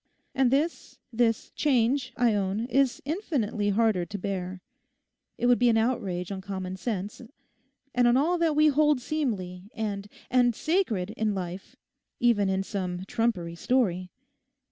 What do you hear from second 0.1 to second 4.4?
And this—this change, I own, is infinitely harder to